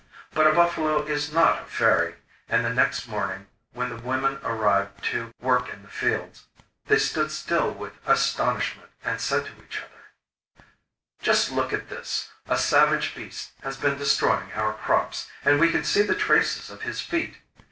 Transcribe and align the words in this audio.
But 0.31 0.47
a 0.47 0.51
buffalo 0.51 1.03
is 1.05 1.31
not 1.31 1.61
a 1.61 1.65
fairy, 1.65 2.15
and 2.49 2.65
the 2.65 2.71
next 2.73 3.07
morning, 3.07 3.45
when 3.71 3.89
the 3.89 3.97
women 4.01 4.39
arrived 4.43 5.03
to 5.11 5.31
work 5.39 5.69
in 5.71 5.83
the 5.83 5.89
fields, 5.89 6.45
they 6.87 6.97
stood 6.97 7.29
still 7.29 7.69
with 7.71 7.93
astonishment, 8.07 8.89
and 9.05 9.21
said 9.21 9.45
to 9.45 9.63
each 9.63 9.77
other: 9.79 10.63
'Just 11.21 11.51
look 11.51 11.71
at 11.71 11.89
this; 11.89 12.31
a 12.47 12.57
savage 12.57 13.13
beast 13.13 13.51
has 13.61 13.77
been 13.77 13.99
destroying 13.99 14.51
our 14.53 14.73
crops, 14.73 15.29
and 15.45 15.59
we 15.59 15.69
can 15.69 15.83
see 15.83 16.01
the 16.01 16.15
traces 16.15 16.71
of 16.71 16.81
his 16.81 16.99
feet! 16.99 17.37